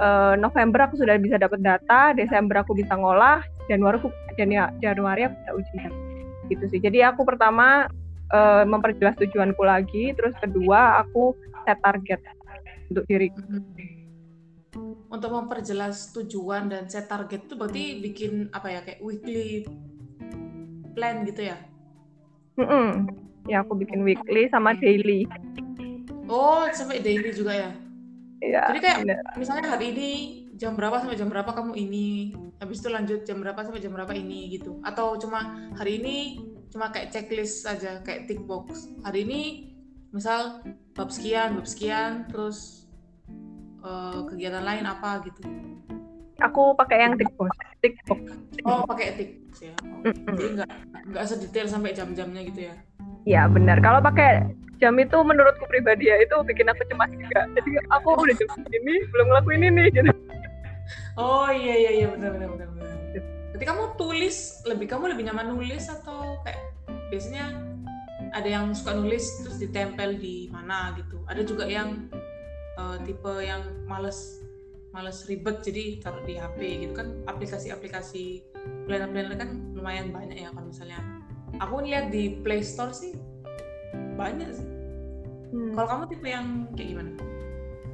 uh, 0.00 0.34
November 0.34 0.88
aku 0.88 0.98
sudah 0.98 1.20
bisa 1.20 1.38
dapat 1.38 1.62
data 1.62 2.16
Desember 2.16 2.64
aku 2.64 2.74
bisa 2.74 2.96
ngolah 2.96 3.44
Januari 3.70 4.00
aku 4.02 4.10
Januari 4.82 5.28
aku 5.28 5.34
bisa 5.38 5.52
ujian 5.54 5.92
gitu 6.50 6.64
sih. 6.72 6.80
Jadi 6.82 7.04
aku 7.06 7.22
pertama 7.22 7.86
uh, 8.34 8.64
memperjelas 8.66 9.14
tujuanku 9.20 9.62
lagi 9.62 10.16
terus 10.18 10.34
kedua 10.42 11.04
aku 11.06 11.36
set 11.68 11.78
target 11.84 12.18
untuk 12.90 13.06
diriku 13.06 13.38
hmm 13.38 14.01
untuk 15.12 15.30
memperjelas 15.36 16.08
tujuan 16.16 16.72
dan 16.72 16.88
set 16.88 17.04
target 17.04 17.44
itu 17.44 17.54
berarti 17.54 17.84
bikin 18.00 18.48
apa 18.56 18.68
ya 18.72 18.80
kayak 18.80 19.00
weekly 19.04 19.68
plan 20.96 21.28
gitu 21.28 21.52
ya? 21.52 21.60
Mm 22.56 22.64
-mm. 22.64 22.88
Ya 23.44 23.60
aku 23.60 23.76
bikin 23.76 24.00
weekly 24.00 24.48
sama 24.48 24.72
daily. 24.80 25.28
Oh 26.32 26.64
sampai 26.72 27.04
daily 27.04 27.28
juga 27.36 27.52
ya? 27.52 27.70
Iya. 28.42 28.62
Jadi 28.72 28.80
kayak 28.80 28.98
bener. 29.04 29.22
misalnya 29.36 29.68
hari 29.76 29.86
ini 29.94 30.10
jam 30.56 30.74
berapa 30.74 30.98
sampai 30.98 31.14
jam 31.20 31.28
berapa 31.30 31.50
kamu 31.52 31.72
ini, 31.78 32.08
habis 32.58 32.82
itu 32.82 32.88
lanjut 32.90 33.20
jam 33.22 33.38
berapa 33.38 33.60
sampai 33.62 33.78
jam 33.84 33.92
berapa 33.94 34.14
ini 34.16 34.50
gitu? 34.56 34.82
Atau 34.82 35.20
cuma 35.20 35.70
hari 35.76 36.02
ini 36.02 36.16
cuma 36.72 36.88
kayak 36.88 37.12
checklist 37.12 37.68
aja 37.68 38.00
kayak 38.00 38.26
tick 38.26 38.42
box. 38.48 38.88
Hari 39.04 39.28
ini 39.28 39.40
misal 40.10 40.64
bab 40.96 41.12
sekian, 41.12 41.60
bab 41.60 41.66
sekian, 41.68 42.26
terus 42.32 42.81
uh, 43.82 44.24
kegiatan 44.26 44.64
lain 44.64 44.84
apa 44.86 45.22
gitu? 45.26 45.42
Aku 46.42 46.74
pakai 46.74 47.06
yang. 47.06 47.12
Tick 47.18 47.98
box. 48.06 48.18
Oh, 48.66 48.86
pakai 48.86 49.14
tick 49.18 49.30
box 49.46 49.52
ya. 49.62 49.74
Oh. 49.82 50.06
Mm-hmm. 50.06 50.34
Jadi 50.34 50.48
nggak 50.58 50.70
nggak 51.12 51.24
sedetail 51.26 51.66
sampai 51.70 51.90
jam-jamnya 51.94 52.42
gitu 52.46 52.60
ya? 52.70 52.74
Iya 53.22 53.42
benar. 53.50 53.78
Kalau 53.78 54.02
pakai 54.02 54.50
jam 54.82 54.98
itu 54.98 55.14
menurutku 55.22 55.62
pribadi 55.70 56.10
ya 56.10 56.18
itu 56.18 56.34
bikin 56.42 56.66
aku 56.66 56.82
cemas 56.90 57.10
juga. 57.14 57.46
Jadi 57.54 57.70
aku 57.94 58.08
oh. 58.14 58.22
udah 58.22 58.34
jam 58.34 58.50
ini 58.70 58.94
belum 59.14 59.26
ngelakuin 59.30 59.62
ini 59.70 59.84
gitu. 59.94 60.10
Oh 61.14 61.46
iya 61.52 61.74
iya 61.78 61.90
iya 62.02 62.06
benar 62.10 62.34
benar 62.34 62.48
benar. 62.50 62.68
benar. 62.74 63.22
Berarti 63.52 63.64
kamu 63.68 63.84
tulis 64.00 64.36
lebih 64.66 64.86
kamu 64.90 65.14
lebih 65.14 65.24
nyaman 65.30 65.54
nulis 65.54 65.86
atau 65.86 66.40
kayak 66.42 66.58
biasanya 67.12 67.52
ada 68.32 68.48
yang 68.48 68.72
suka 68.72 68.96
nulis 68.96 69.44
terus 69.44 69.60
ditempel 69.60 70.16
di 70.18 70.48
mana 70.50 70.96
gitu. 70.98 71.20
Ada 71.28 71.42
juga 71.44 71.68
yang 71.68 72.08
uh, 72.78 72.96
tipe 73.02 73.32
yang 73.42 73.62
males 73.84 74.42
males 74.92 75.24
ribet 75.24 75.64
jadi 75.64 76.04
taruh 76.04 76.20
di 76.28 76.36
HP 76.36 76.88
gitu 76.88 76.94
kan. 76.96 77.08
Aplikasi-aplikasi 77.28 78.44
planner-planner 78.86 79.34
kan 79.40 79.50
lumayan 79.72 80.12
banyak 80.12 80.36
ya 80.36 80.48
kalau 80.52 80.68
misalnya. 80.68 81.00
Aku 81.60 81.84
lihat 81.84 82.08
di 82.12 82.40
Play 82.40 82.64
Store 82.64 82.92
sih 82.92 83.16
banyak 84.16 84.48
sih. 84.52 84.68
Hmm. 85.52 85.76
kalau 85.76 85.84
kamu 85.84 86.04
tipe 86.08 86.28
yang 86.28 86.46
kayak 86.72 86.88
gimana? 86.96 87.10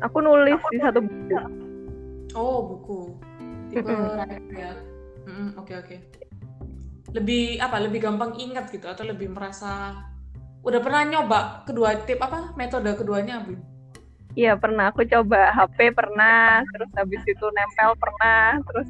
Aku 0.06 0.22
nulis 0.22 0.54
aku 0.54 0.68
di 0.70 0.78
satu 0.78 1.00
buku. 1.02 1.38
Oh 2.38 2.58
buku. 2.70 3.00
Tipe 3.74 3.90
ya 4.54 4.78
oke 5.58 5.74
oke. 5.74 5.96
Lebih 7.18 7.58
apa 7.58 7.82
lebih 7.82 7.98
gampang 8.04 8.38
ingat 8.38 8.70
gitu 8.70 8.86
atau 8.86 9.02
lebih 9.02 9.34
merasa 9.34 9.98
udah 10.62 10.80
pernah 10.82 11.02
nyoba 11.06 11.66
kedua 11.66 11.98
tip 12.02 12.18
apa 12.18 12.52
metode 12.58 12.90
keduanya 12.98 13.42
belum 13.46 13.77
Iya 14.38 14.54
pernah 14.54 14.94
aku 14.94 15.02
coba 15.02 15.50
HP 15.50 15.98
pernah, 15.98 16.62
terus 16.70 16.90
habis 16.94 17.22
itu 17.26 17.46
nempel 17.50 17.90
pernah, 17.98 18.62
terus 18.62 18.86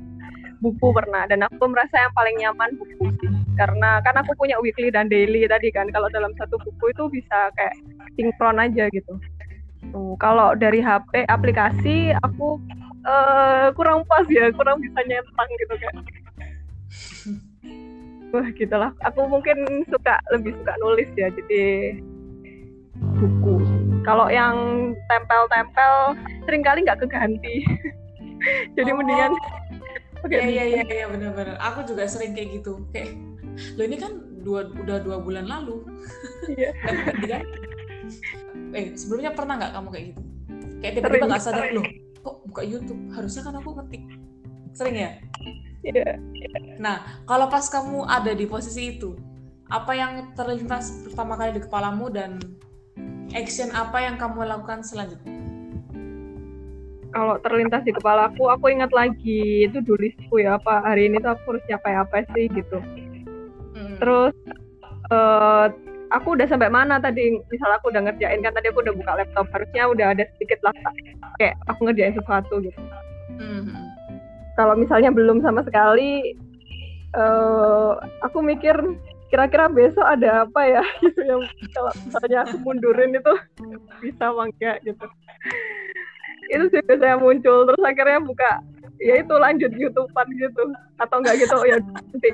buku 0.61 0.93
pernah 0.93 1.25
dan 1.25 1.47
aku 1.49 1.71
merasa 1.73 1.97
yang 2.05 2.13
paling 2.13 2.37
nyaman 2.37 2.75
buku 2.77 3.15
sih 3.23 3.31
karena 3.55 4.03
kan 4.03 4.13
aku 4.19 4.35
punya 4.35 4.59
weekly 4.59 4.91
dan 4.91 5.07
daily 5.07 5.47
tadi 5.47 5.71
kan 5.71 5.87
kalau 5.95 6.11
dalam 6.11 6.35
satu 6.35 6.59
buku 6.61 6.91
itu 6.91 7.05
bisa 7.09 7.49
kayak 7.57 7.75
sinkron 8.19 8.61
aja 8.61 8.93
gitu. 8.93 9.17
Tuh, 9.89 10.15
kalau 10.21 10.53
dari 10.53 10.85
HP 10.85 11.25
aplikasi 11.33 12.13
aku 12.21 12.61
uh, 13.09 13.73
kurang 13.73 14.05
pas 14.05 14.27
ya, 14.29 14.53
kurang 14.53 14.85
bisa 14.85 15.01
nyentang 15.07 15.49
gitu 15.59 15.75
kan. 15.81 15.95
Wah 18.37 18.49
gitulah. 18.53 18.93
Aku 19.09 19.25
mungkin 19.27 19.65
suka 19.89 20.21
lebih 20.35 20.53
suka 20.61 20.75
nulis 20.85 21.09
ya, 21.17 21.33
jadi 21.33 21.97
buku 23.17 23.58
kalau 24.09 24.33
yang 24.33 24.57
tempel-tempel 25.13 26.17
sering 26.49 26.65
kali 26.65 26.81
nggak 26.81 27.05
keganti. 27.05 27.61
Jadi 28.81 28.91
oh. 28.95 28.97
mendingan 28.97 29.33
Iya 30.27 30.51
iya 30.51 30.65
iya 30.67 30.83
iya 30.83 31.07
benar-benar. 31.07 31.61
Aku 31.63 31.87
juga 31.87 32.09
sering 32.11 32.35
kayak 32.35 32.59
gitu. 32.59 32.83
Kayak 32.91 33.15
lo 33.79 33.83
ini 33.87 33.97
kan 34.01 34.19
dua 34.43 34.67
udah 34.67 34.99
dua 34.99 35.23
bulan 35.23 35.47
lalu. 35.47 35.87
Iya. 36.51 36.75
kan? 37.37 37.45
Eh 38.75 38.99
sebelumnya 38.99 39.31
pernah 39.37 39.61
nggak 39.61 39.73
kamu 39.79 39.89
kayak 39.95 40.05
gitu? 40.11 40.23
Kayak 40.83 40.93
tiba-tiba 40.99 41.27
nggak 41.31 41.45
sadar 41.45 41.71
loh. 41.71 41.87
Kok 42.25 42.37
buka 42.51 42.63
YouTube? 42.67 42.99
Harusnya 43.15 43.43
kan 43.47 43.55
aku 43.63 43.71
ngetik. 43.79 44.03
Sering 44.75 44.97
ya? 44.99 45.11
Iya. 45.87 46.11
Nah 46.83 47.23
kalau 47.23 47.47
pas 47.47 47.63
kamu 47.71 48.03
ada 48.11 48.35
di 48.35 48.43
posisi 48.51 48.99
itu, 48.99 49.15
apa 49.71 49.93
yang 49.95 50.35
terlintas 50.35 51.07
pertama 51.07 51.39
kali 51.39 51.55
di 51.55 51.63
kepalamu 51.63 52.11
dan 52.11 52.43
action 53.37 53.69
apa 53.77 53.99
yang 54.01 54.17
kamu 54.17 54.47
lakukan 54.49 54.81
selanjutnya? 54.85 55.37
Kalau 57.09 57.41
terlintas 57.41 57.83
di 57.89 57.93
kepala 57.97 58.29
aku, 58.29 58.53
aku 58.53 58.69
ingat 58.69 58.93
lagi 58.93 59.65
itu 59.65 59.81
tulisku 59.81 60.45
ya 60.45 60.61
apa 60.61 60.85
hari 60.85 61.09
ini 61.09 61.17
tuh 61.25 61.33
aku 61.33 61.57
harus 61.57 61.65
nyampe 61.67 61.89
apa 61.89 62.17
sih 62.37 62.47
gitu. 62.53 62.79
Hmm. 63.73 63.97
Terus 63.97 64.37
uh, 65.09 65.73
aku 66.13 66.37
udah 66.37 66.47
sampai 66.47 66.69
mana 66.69 67.01
tadi? 67.01 67.41
Misal 67.49 67.73
aku 67.81 67.89
udah 67.89 68.05
ngerjain 68.05 68.45
kan 68.45 68.53
tadi 68.53 68.69
aku 68.69 68.85
udah 68.85 68.95
buka 68.95 69.13
laptop, 69.25 69.49
harusnya 69.57 69.89
udah 69.89 70.07
ada 70.13 70.25
sedikit 70.37 70.61
lah 70.61 70.75
kayak 71.41 71.57
aku 71.73 71.89
ngerjain 71.89 72.13
sesuatu 72.13 72.61
gitu. 72.61 72.81
Hmm. 73.41 73.73
Kalau 74.61 74.75
misalnya 74.77 75.09
belum 75.09 75.41
sama 75.41 75.65
sekali, 75.65 76.37
uh, 77.17 77.97
aku 78.21 78.45
mikir 78.45 78.75
kira-kira 79.29 79.69
besok 79.69 80.05
ada 80.05 80.45
apa 80.49 80.61
ya? 80.65 80.83
Gitu 81.05 81.21
yang 81.31 81.43
kalau 81.73 81.93
misalnya 82.05 82.39
aku 82.49 82.57
mundurin 82.65 83.17
itu 83.17 83.35
bisa 84.01 84.33
bangga 84.33 84.73
gitu. 84.85 85.07
Itu 86.49 86.65
sih 86.73 86.81
biasanya 86.85 87.17
muncul 87.21 87.69
terus 87.69 87.83
akhirnya 87.85 88.21
buka 88.25 88.51
ya 88.99 89.21
itu 89.21 89.35
lanjut 89.37 89.73
YouTubean 89.77 90.29
gitu. 90.37 90.63
Atau 90.97 91.21
enggak 91.21 91.37
gitu 91.41 91.57
ya 91.69 91.79
nanti. 91.81 92.31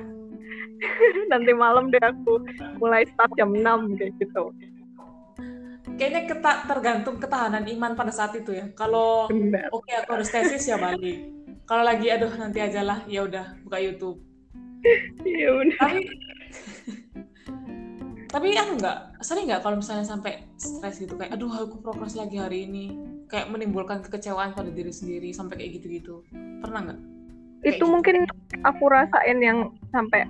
Nanti 1.33 1.53
malam 1.55 1.89
deh 1.89 2.03
aku 2.03 2.45
mulai 2.83 3.09
start 3.09 3.33
jam 3.39 3.55
6 3.55 3.99
kayak 3.99 4.13
gitu. 4.21 4.53
Kayaknya 5.95 6.23
keta 6.27 6.53
tergantung 6.67 7.17
ketahanan 7.23 7.65
iman 7.71 7.95
pada 7.95 8.11
saat 8.11 8.35
itu 8.35 8.51
ya. 8.51 8.67
Kalau 8.75 9.31
oke 9.31 9.87
okay, 9.87 9.95
aku 10.03 10.11
harus 10.19 10.29
tesis 10.29 10.67
ya 10.67 10.77
balik. 10.77 11.31
Kalau 11.65 11.87
lagi 11.87 12.13
aduh 12.13 12.33
nanti 12.37 12.61
aja 12.61 12.85
lah 12.85 13.07
ya 13.09 13.25
udah 13.25 13.59
buka 13.65 13.79
YouTube. 13.81 14.19
Iya 15.25 15.49
benar. 15.57 15.81
Tapi 15.81 16.01
tapi 18.35 18.51
kan 18.51 18.75
nggak 18.75 18.99
sering 19.23 19.47
nggak 19.47 19.63
kalau 19.63 19.79
misalnya 19.79 20.03
sampai 20.03 20.43
stres 20.59 20.99
gitu 20.99 21.15
kayak 21.15 21.39
aduh 21.39 21.55
aku 21.55 21.79
progres 21.79 22.19
lagi 22.19 22.43
hari 22.43 22.67
ini. 22.67 22.91
Kayak 23.31 23.55
menimbulkan 23.55 24.03
kekecewaan 24.03 24.59
pada 24.59 24.75
diri 24.75 24.91
sendiri 24.91 25.31
sampai 25.31 25.63
kayak 25.63 25.79
gitu-gitu. 25.79 26.27
Pernah 26.35 26.91
nggak? 26.91 27.01
Itu 27.63 27.79
gitu. 27.79 27.85
mungkin 27.87 28.27
aku 28.67 28.91
rasain 28.91 29.39
yang 29.39 29.71
sampai 29.95 30.27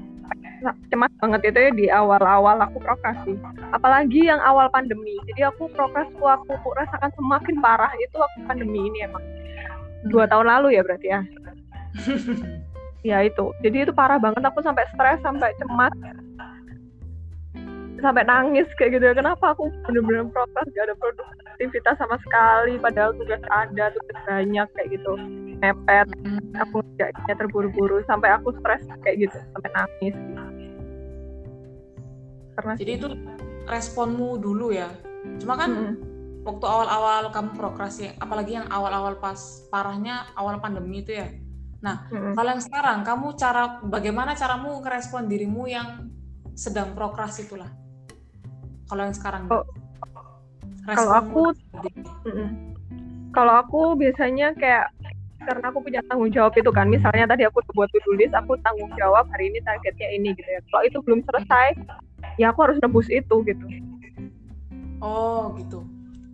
cemas 0.88 1.12
banget 1.20 1.52
itu 1.52 1.58
ya 1.60 1.70
di 1.76 1.86
awal-awal 1.92 2.56
aku 2.64 2.80
progresi 2.80 3.40
apalagi 3.72 4.28
yang 4.28 4.40
awal 4.44 4.68
pandemi. 4.68 5.16
Jadi 5.32 5.48
aku 5.48 5.72
progresku 5.72 6.28
aku 6.28 6.52
rasakan 6.76 7.08
semakin 7.16 7.56
parah 7.64 7.92
itu 8.04 8.20
waktu 8.20 8.40
pandemi 8.44 8.84
ini 8.84 9.08
emang. 9.08 9.24
Dua 10.12 10.28
hmm. 10.28 10.32
tahun 10.36 10.46
lalu 10.52 10.68
ya 10.76 10.82
berarti 10.84 11.08
ya? 11.08 11.20
Ya 13.04 13.20
itu. 13.20 13.52
Jadi 13.60 13.84
itu 13.84 13.92
parah 13.92 14.16
banget. 14.16 14.40
Aku 14.48 14.64
sampai 14.64 14.88
stres 14.96 15.20
sampai 15.20 15.52
cemas 15.60 15.92
sampai 18.04 18.28
nangis 18.28 18.68
kayak 18.76 19.00
gitu 19.00 19.16
kenapa 19.16 19.56
aku 19.56 19.72
bener-bener 19.88 20.28
progres 20.28 20.68
gak 20.76 20.84
ada 20.92 20.94
produktivitas 21.00 21.96
sama 21.96 22.20
sekali 22.20 22.76
padahal 22.76 23.16
tugas 23.16 23.40
ada 23.48 23.84
tugas 23.96 24.18
banyak 24.28 24.68
kayak 24.76 24.88
gitu. 24.92 25.12
Mepet 25.64 26.08
aku 26.60 26.84
ngerjainnya 26.84 27.34
terburu-buru 27.40 28.04
sampai 28.04 28.36
aku 28.36 28.52
stres 28.60 28.84
kayak 29.00 29.24
gitu 29.24 29.38
sampai 29.56 29.70
nangis. 29.72 30.14
Karena 32.54 32.72
jadi 32.76 32.92
itu 33.00 33.08
responmu 33.64 34.36
dulu 34.36 34.76
ya? 34.76 34.92
Cuma 35.40 35.56
kan 35.56 35.70
hmm. 35.72 35.94
waktu 36.44 36.66
awal-awal 36.68 37.32
kamu 37.32 37.56
progresi 37.56 38.12
apalagi 38.20 38.60
yang 38.60 38.68
awal-awal 38.68 39.16
pas 39.16 39.64
parahnya 39.72 40.28
awal 40.36 40.60
pandemi 40.60 41.00
itu 41.00 41.16
ya? 41.16 41.32
Nah, 41.84 42.08
hmm. 42.08 42.32
kalau 42.32 42.48
yang 42.48 42.64
sekarang, 42.64 43.04
kamu 43.04 43.36
cara 43.36 43.84
bagaimana 43.84 44.32
caramu 44.32 44.80
ngerespon 44.80 45.28
dirimu 45.28 45.68
yang 45.68 46.08
sedang 46.56 46.96
prokras 46.96 47.36
itulah? 47.44 47.83
Kalau 48.94 49.10
yang 49.10 49.18
sekarang, 49.18 49.42
oh, 49.50 49.66
kalau 50.86 51.12
aku, 51.18 51.42
kalau 53.34 53.54
aku 53.58 53.98
biasanya 53.98 54.54
kayak 54.54 54.86
karena 55.42 55.66
aku 55.74 55.82
punya 55.82 55.98
tanggung 56.06 56.30
jawab 56.30 56.54
itu 56.54 56.70
kan, 56.70 56.86
misalnya 56.86 57.26
tadi 57.26 57.42
aku 57.42 57.58
buat 57.74 57.90
to 57.90 57.98
list, 58.14 58.38
aku 58.38 58.54
tanggung 58.62 58.94
jawab 58.94 59.26
hari 59.34 59.50
ini 59.50 59.58
targetnya 59.66 60.08
ini 60.14 60.30
gitu 60.38 60.46
ya. 60.46 60.62
Kalau 60.70 60.82
itu 60.86 60.98
belum 61.02 61.26
selesai, 61.26 61.74
ya 62.38 62.54
aku 62.54 62.70
harus 62.70 62.78
nebus 62.78 63.10
itu 63.10 63.34
gitu. 63.42 63.66
Oh 65.02 65.50
gitu. 65.58 65.82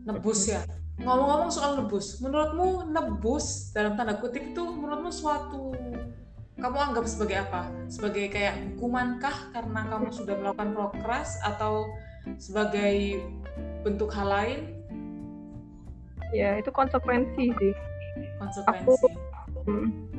Nebus 0.05 0.53
ya? 0.53 0.61
Ngomong-ngomong 1.01 1.49
soal 1.49 1.81
nebus 1.81 2.21
menurutmu 2.21 2.93
nebus 2.93 3.73
dalam 3.73 3.97
tanda 3.97 4.21
kutip 4.21 4.53
itu 4.53 4.61
menurutmu 4.61 5.09
suatu 5.09 5.73
kamu 6.61 6.77
anggap 6.93 7.09
sebagai 7.09 7.41
apa? 7.41 7.73
Sebagai 7.89 8.29
kayak 8.29 8.77
hukumankah 8.77 9.49
karena 9.57 9.81
kamu 9.89 10.13
sudah 10.13 10.37
melakukan 10.37 10.77
prokras 10.77 11.41
atau 11.41 11.89
sebagai 12.37 13.25
bentuk 13.83 14.13
hal 14.13 14.29
lain? 14.29 14.61
Ya 16.31 16.59
itu 16.61 16.71
konsekuensi 16.71 17.51
sih. 17.59 17.73
Konsekuensi. 18.39 18.87
Aku 18.87 18.95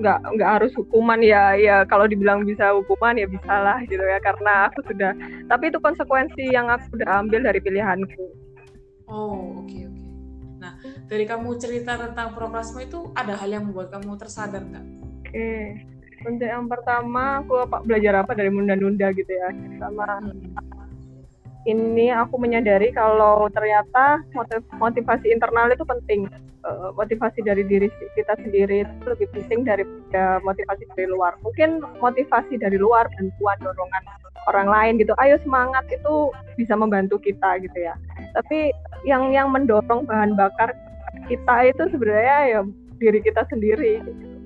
nggak 0.02 0.20
nggak 0.38 0.52
harus 0.60 0.72
hukuman. 0.76 1.20
Ya 1.24 1.56
ya 1.56 1.88
kalau 1.88 2.06
dibilang 2.06 2.44
bisa 2.44 2.76
hukuman 2.76 3.16
ya 3.16 3.28
bisa 3.28 3.52
lah 3.52 3.80
gitu 3.88 4.02
ya 4.02 4.20
karena 4.20 4.70
aku 4.70 4.84
sudah 4.86 5.16
tapi 5.48 5.72
itu 5.72 5.80
konsekuensi 5.80 6.52
yang 6.52 6.68
aku 6.68 7.00
udah 7.00 7.24
ambil 7.24 7.42
dari 7.46 7.60
pilihanku. 7.64 8.26
Oh 9.08 9.64
oke 9.64 9.68
okay, 9.68 9.88
oke. 9.88 9.98
Okay. 9.98 10.10
nah 10.62 10.74
dari 11.10 11.26
kamu 11.26 11.58
cerita 11.58 11.98
tentang 11.98 12.38
prokrasmu 12.38 12.80
itu 12.86 13.00
ada 13.18 13.34
hal 13.36 13.50
yang 13.50 13.68
membuat 13.68 13.92
kamu 13.92 14.16
tersadar 14.20 14.64
nggak? 14.64 14.86
Oke. 15.26 15.32
Okay. 15.32 15.66
untuk 16.22 16.46
yang 16.46 16.70
pertama 16.70 17.42
aku 17.42 17.66
apa 17.66 17.82
belajar 17.82 18.22
apa 18.22 18.38
dari 18.38 18.54
nunda-nunda 18.54 19.10
gitu 19.10 19.34
ya 19.34 19.50
sama 19.82 20.22
hmm 20.22 20.71
ini 21.70 22.10
aku 22.10 22.42
menyadari 22.42 22.90
kalau 22.90 23.46
ternyata 23.54 24.26
motivasi 24.82 25.30
internal 25.30 25.70
itu 25.70 25.86
penting. 25.86 26.26
Eh, 26.62 26.90
motivasi 26.94 27.42
dari 27.42 27.66
diri 27.66 27.90
kita 28.14 28.38
sendiri 28.38 28.86
itu 28.86 29.06
lebih 29.10 29.28
penting 29.34 29.66
daripada 29.66 30.38
motivasi 30.46 30.86
dari 30.94 31.10
luar. 31.10 31.34
Mungkin 31.42 31.82
motivasi 31.98 32.62
dari 32.62 32.78
luar, 32.78 33.10
bantuan, 33.18 33.58
dorongan 33.66 34.04
orang 34.46 34.70
lain 34.70 34.94
gitu. 35.02 35.14
Ayo 35.18 35.42
semangat 35.42 35.86
itu 35.90 36.30
bisa 36.62 36.78
membantu 36.78 37.18
kita 37.18 37.58
gitu 37.66 37.78
ya. 37.78 37.98
Tapi 38.38 38.70
yang 39.06 39.34
yang 39.34 39.50
mendorong 39.50 40.06
bahan 40.06 40.38
bakar 40.38 40.74
kita 41.26 41.74
itu 41.74 41.84
sebenarnya 41.94 42.38
ya 42.46 42.62
diri 43.02 43.20
kita 43.26 43.42
sendiri. 43.50 44.02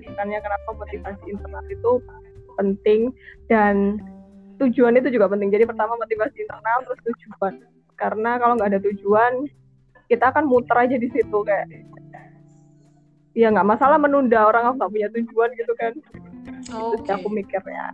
Makanya 0.07 0.39
kenapa 0.39 0.69
motivasi 0.71 1.23
internal 1.27 1.63
itu 1.67 1.99
penting 2.55 3.11
dan 3.51 3.99
tujuan 4.61 4.95
itu 4.99 5.09
juga 5.11 5.27
penting. 5.31 5.51
Jadi 5.51 5.63
pertama 5.67 5.99
motivasi 5.99 6.45
internal 6.45 6.77
terus 6.87 6.99
tujuan. 7.03 7.53
Karena 7.95 8.37
kalau 8.39 8.59
nggak 8.59 8.69
ada 8.75 8.81
tujuan, 8.91 9.47
kita 10.11 10.31
akan 10.31 10.45
muter 10.45 10.77
aja 10.77 10.95
di 10.95 11.09
situ 11.09 11.37
kayak 11.43 11.67
ya 13.35 13.51
nggak 13.51 13.67
masalah 13.67 13.99
menunda 13.99 14.47
orang 14.47 14.79
nggak 14.79 14.91
punya 14.91 15.09
tujuan 15.11 15.49
gitu 15.59 15.73
kan. 15.75 15.93
Oh, 16.73 16.95
okay. 16.97 17.13
aku 17.13 17.27
mikir 17.29 17.61
ya. 17.67 17.87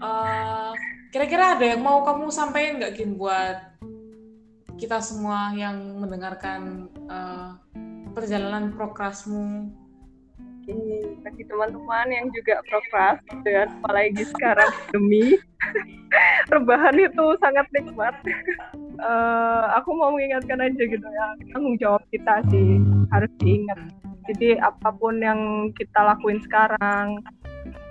Uh, 0.00 0.72
kira-kira 1.12 1.58
ada 1.58 1.64
yang 1.76 1.84
mau 1.84 2.00
kamu 2.02 2.32
sampaikan 2.32 2.80
nggak 2.80 2.94
Kin 2.96 3.20
buat 3.20 3.76
kita 4.80 5.04
semua 5.04 5.52
yang 5.52 6.00
mendengarkan 6.00 6.88
uh, 7.12 7.60
perjalanan 8.16 8.72
prokrasmu 8.72 9.68
bagi 11.24 11.44
teman-teman 11.48 12.06
yang 12.12 12.26
juga 12.32 12.60
prokras 12.68 13.18
ya, 13.44 13.68
apalagi 13.80 14.22
sekarang 14.36 14.70
demi 14.92 15.36
rebahan 16.52 16.96
itu 16.96 17.24
sangat 17.40 17.66
nikmat. 17.72 18.14
uh, 19.00 19.72
aku 19.78 19.92
mau 19.96 20.12
mengingatkan 20.12 20.60
aja 20.60 20.82
gitu 20.82 21.06
ya, 21.06 21.26
tanggung 21.54 21.76
jawab 21.80 22.02
kita 22.12 22.44
sih 22.52 22.80
harus 23.12 23.30
diingat. 23.40 23.78
Jadi 24.30 24.60
apa 24.60 24.94
pun 24.94 25.18
yang 25.18 25.72
kita 25.74 26.00
lakuin 26.06 26.38
sekarang, 26.44 27.18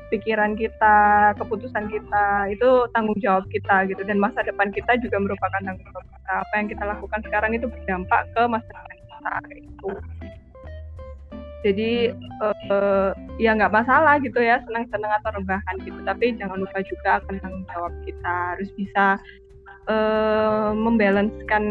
pikiran 0.09 0.57
kita, 0.57 1.31
keputusan 1.37 1.89
kita 1.89 2.49
itu 2.53 2.69
tanggung 2.95 3.17
jawab 3.21 3.45
kita 3.53 3.85
gitu 3.89 4.01
dan 4.05 4.17
masa 4.17 4.41
depan 4.45 4.73
kita 4.73 4.97
juga 5.01 5.17
merupakan 5.21 5.61
tanggung 5.61 5.85
jawab 5.89 6.05
kita. 6.05 6.33
Apa 6.45 6.53
yang 6.57 6.67
kita 6.69 6.83
lakukan 6.85 7.19
sekarang 7.25 7.51
itu 7.57 7.65
berdampak 7.69 8.21
ke 8.33 8.41
masa 8.49 8.69
depan 8.69 8.97
kita 8.97 9.33
itu 9.57 9.91
jadi 11.59 12.15
uh, 12.39 13.11
ya 13.35 13.51
nggak 13.55 13.73
masalah 13.75 14.15
gitu 14.23 14.39
ya 14.39 14.63
senang-senang 14.63 15.11
atau 15.23 15.35
rebahan 15.35 15.75
gitu. 15.83 15.99
Tapi 16.07 16.35
jangan 16.39 16.63
lupa 16.63 16.79
juga 16.87 17.09
akan 17.19 17.35
tanggung 17.43 17.65
jawab 17.75 17.93
kita. 18.07 18.35
Harus 18.55 18.69
bisa 18.79 19.05
uh, 19.91 20.71
membalanskan 20.71 21.63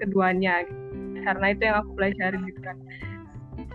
keduanya. 0.00 0.64
Gitu. 0.64 0.88
karena 1.20 1.52
itu 1.52 1.62
yang 1.68 1.76
aku 1.84 1.90
pelajari 2.00 2.38
gitu 2.48 2.60
kan 2.64 2.80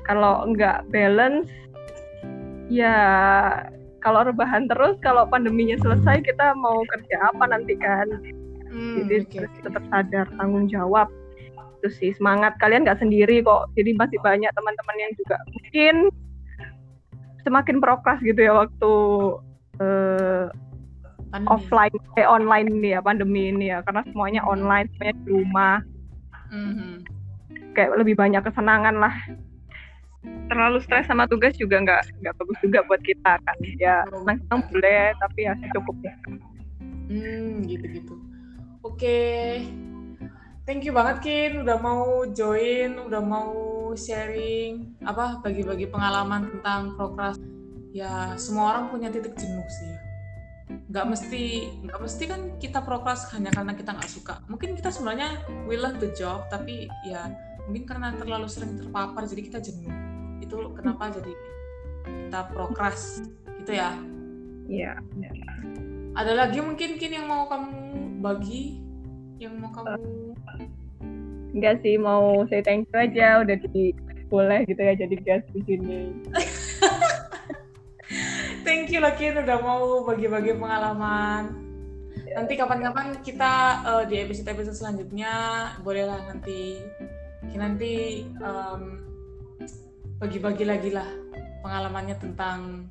kalau 0.06 0.50
nggak 0.50 0.82
balance 0.90 1.46
ya 2.74 2.98
kalau 4.06 4.22
rebahan 4.22 4.70
terus 4.70 4.98
kalau 5.02 5.26
pandeminya 5.26 5.78
selesai 5.82 6.22
kita 6.22 6.54
mau 6.62 6.86
kerja 6.94 7.34
apa 7.34 7.50
nanti 7.50 7.74
kan? 7.74 8.06
Hmm, 8.70 9.02
jadi 9.02 9.26
okay. 9.26 9.50
tetap 9.66 9.82
sadar 9.90 10.30
tanggung 10.38 10.70
jawab 10.70 11.10
itu 11.86 11.94
sih. 11.94 12.12
Semangat. 12.18 12.58
Kalian 12.58 12.82
nggak 12.82 12.98
sendiri 12.98 13.46
kok. 13.46 13.70
Jadi 13.78 13.94
masih 13.94 14.18
banyak 14.26 14.50
teman-teman 14.50 14.98
yang 14.98 15.14
juga 15.14 15.38
mungkin 15.54 15.96
semakin 17.46 17.78
prokras 17.78 18.18
gitu 18.26 18.42
ya 18.42 18.66
waktu 18.66 18.94
uh, 19.78 20.50
offline 21.46 21.94
eh 22.18 22.26
online 22.26 22.74
ini 22.74 22.98
ya 22.98 23.06
pandemi 23.06 23.54
ini 23.54 23.70
ya. 23.70 23.86
Karena 23.86 24.02
semuanya 24.10 24.42
online 24.50 24.90
semuanya 24.98 25.16
di 25.22 25.30
rumah. 25.30 25.78
Mm-hmm. 26.46 26.94
kayak 27.76 28.00
lebih 28.00 28.16
banyak 28.16 28.40
kesenangan 28.40 28.96
lah. 28.96 29.12
Terlalu 30.48 30.80
stres 30.80 31.06
sama 31.12 31.28
tugas 31.28 31.52
juga 31.60 31.84
nggak 31.84 32.24
nggak 32.24 32.34
bagus 32.40 32.58
juga 32.64 32.80
buat 32.88 33.02
kita 33.04 33.38
kan. 33.44 33.58
Ya 33.78 34.08
senang 34.08 34.40
senang 34.48 34.62
boleh 34.72 35.12
tapi 35.20 35.40
ya 35.46 35.54
cukup. 35.76 35.96
Ya 36.02 36.16
hmm 37.06 37.68
gitu 37.68 37.86
gitu 37.86 38.14
oke. 38.82 38.98
okay 38.98 39.95
thank 40.66 40.82
you 40.84 40.92
banget 40.92 41.22
Kin 41.22 41.52
udah 41.62 41.78
mau 41.78 42.26
join, 42.34 42.98
udah 43.06 43.22
mau 43.22 43.54
sharing 43.94 44.98
apa 45.06 45.40
bagi-bagi 45.40 45.88
pengalaman 45.88 46.50
tentang 46.58 46.98
prokras. 46.98 47.40
Ya 47.96 48.36
semua 48.36 48.76
orang 48.76 48.92
punya 48.92 49.08
titik 49.08 49.38
jenuh 49.40 49.64
sih. 49.72 49.94
Nggak 50.92 51.06
mesti 51.16 51.44
nggak 51.86 52.00
mesti 52.02 52.24
kan 52.28 52.42
kita 52.60 52.84
prokras 52.84 53.32
hanya 53.32 53.54
karena 53.54 53.72
kita 53.78 53.96
nggak 53.96 54.12
suka. 54.12 54.42
Mungkin 54.52 54.76
kita 54.76 54.92
sebenarnya 54.92 55.40
we 55.70 55.80
love 55.80 56.02
the 56.02 56.12
job 56.12 56.50
tapi 56.52 56.92
ya 57.08 57.32
mungkin 57.66 57.88
karena 57.88 58.12
terlalu 58.20 58.52
sering 58.52 58.76
terpapar 58.76 59.24
jadi 59.30 59.42
kita 59.48 59.60
jenuh. 59.64 59.94
Itu 60.44 60.76
kenapa 60.76 61.14
jadi 61.14 61.32
kita 62.04 62.52
prokras 62.52 63.24
gitu 63.64 63.72
ya? 63.72 63.96
Iya. 64.68 64.98
Yeah. 65.16 65.40
Ada 66.16 66.34
lagi 66.36 66.60
mungkin 66.60 67.00
Kin 67.00 67.16
yang 67.16 67.30
mau 67.30 67.48
kamu 67.48 68.20
bagi 68.20 68.82
yang 69.40 69.60
mau 69.60 69.72
kamu 69.72 70.25
enggak 71.56 71.80
sih 71.80 71.96
mau 71.96 72.44
say 72.52 72.60
thank 72.60 72.86
you 72.92 73.00
aja 73.00 73.40
udah 73.40 73.56
di 73.56 73.96
boleh 74.28 74.68
gitu 74.68 74.82
ya 74.82 74.94
jadi 75.00 75.16
guest 75.24 75.48
di 75.56 75.62
sini. 75.64 76.02
Thank 78.66 78.90
you 78.90 78.98
Lakin 78.98 79.46
udah 79.46 79.58
mau 79.62 80.02
bagi-bagi 80.06 80.58
pengalaman. 80.58 81.54
Nanti 82.34 82.54
kapan-kapan 82.58 83.22
kita 83.22 83.86
uh, 83.86 84.04
di 84.10 84.26
episode-episode 84.26 84.74
selanjutnya 84.74 85.34
bolehlah 85.86 86.18
nanti 86.26 86.82
nanti 87.56 88.26
um, 88.42 89.06
bagi-bagi 90.18 90.66
lagi 90.66 90.90
lah 90.92 91.08
pengalamannya 91.62 92.18
tentang 92.18 92.90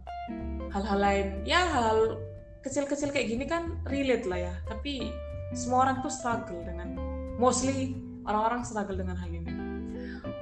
hal-hal 0.71 0.99
lain. 0.99 1.27
Ya 1.43 1.67
hal 1.67 2.23
kecil-kecil 2.63 3.11
kayak 3.11 3.29
gini 3.35 3.45
kan 3.45 3.75
relate 3.91 4.31
lah 4.31 4.51
ya. 4.51 4.55
Tapi 4.71 5.11
semua 5.59 5.91
orang 5.91 6.07
tuh 6.07 6.11
struggle 6.15 6.63
dengan 6.63 6.95
mostly 7.35 7.99
orang-orang 8.25 8.65
struggle 8.65 8.99
dengan 8.99 9.17
hal 9.17 9.31
ini. 9.31 9.53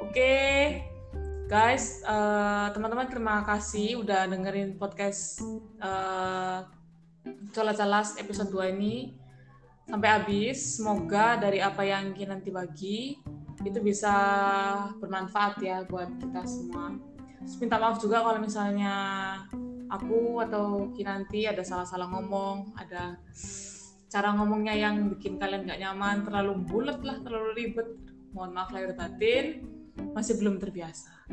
Oke, 0.03 0.15
okay, 0.15 0.59
guys, 1.51 2.03
uh, 2.07 2.71
teman-teman 2.75 3.11
terima 3.11 3.43
kasih 3.45 4.01
udah 4.03 4.31
dengerin 4.31 4.79
podcast 4.79 5.43
uh, 5.83 6.67
Calas 7.53 8.19
episode 8.19 8.51
2 8.51 8.75
ini 8.75 9.15
sampai 9.87 10.09
habis. 10.09 10.79
Semoga 10.79 11.39
dari 11.39 11.61
apa 11.63 11.83
yang 11.85 12.17
kita 12.17 12.35
nanti 12.35 12.51
bagi 12.51 12.99
itu 13.63 13.79
bisa 13.79 14.15
bermanfaat 14.99 15.61
ya 15.63 15.87
buat 15.87 16.09
kita 16.19 16.43
semua. 16.49 16.99
Terus 17.43 17.59
minta 17.59 17.79
maaf 17.79 17.99
juga 17.99 18.23
kalau 18.23 18.39
misalnya 18.39 18.95
aku 19.91 20.41
atau 20.43 20.91
Kinanti 20.95 21.45
ada 21.47 21.61
salah-salah 21.61 22.09
ngomong, 22.11 22.75
ada 22.79 23.19
cara 24.13 24.37
ngomongnya 24.37 24.77
yang 24.77 25.09
bikin 25.17 25.41
kalian 25.41 25.65
gak 25.65 25.81
nyaman, 25.81 26.29
terlalu 26.29 26.53
bulat 26.69 27.01
lah, 27.01 27.17
terlalu 27.25 27.51
ribet. 27.57 27.89
Mohon 28.37 28.51
maaf 28.53 28.69
lahir 28.69 28.93
batin, 28.93 29.65
masih 30.13 30.37
belum 30.37 30.61
terbiasa. 30.61 31.33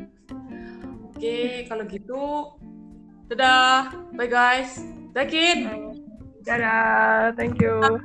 Oke, 1.12 1.68
kalau 1.68 1.84
gitu, 1.84 2.56
dadah, 3.28 3.92
bye 4.16 4.24
guys, 4.24 4.80
Dakin. 5.12 5.68
Dadah, 6.40 7.36
thank 7.36 7.60
you. 7.60 8.00